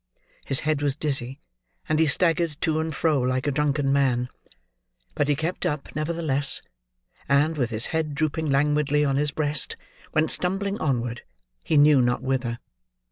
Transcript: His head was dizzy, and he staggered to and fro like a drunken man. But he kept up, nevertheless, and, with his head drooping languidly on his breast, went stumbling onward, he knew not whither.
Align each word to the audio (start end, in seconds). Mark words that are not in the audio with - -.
His 0.45 0.61
head 0.61 0.81
was 0.81 0.95
dizzy, 0.95 1.39
and 1.87 1.99
he 1.99 2.07
staggered 2.07 2.57
to 2.61 2.79
and 2.79 2.91
fro 2.91 3.21
like 3.21 3.45
a 3.45 3.51
drunken 3.51 3.93
man. 3.93 4.29
But 5.13 5.27
he 5.27 5.35
kept 5.35 5.63
up, 5.63 5.95
nevertheless, 5.95 6.63
and, 7.29 7.55
with 7.55 7.69
his 7.69 7.85
head 7.93 8.15
drooping 8.15 8.49
languidly 8.49 9.05
on 9.05 9.17
his 9.17 9.29
breast, 9.29 9.77
went 10.11 10.31
stumbling 10.31 10.79
onward, 10.81 11.21
he 11.61 11.77
knew 11.77 12.01
not 12.01 12.23
whither. 12.23 12.57